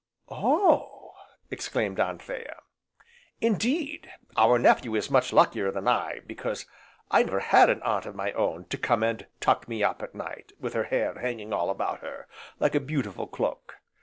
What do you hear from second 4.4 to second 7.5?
nephew is much luckier than I, because I never